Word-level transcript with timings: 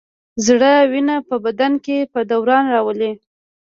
زړه 0.45 0.71
وینه 0.91 1.15
په 1.29 1.35
بدن 1.45 1.73
کې 1.85 1.97
په 2.13 2.19
دوران 2.31 2.63
راولي. 2.73 3.11